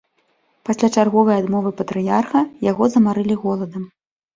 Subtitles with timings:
[0.69, 3.83] Пасля чарговай адмовы патрыярха, яго замарылі голадам.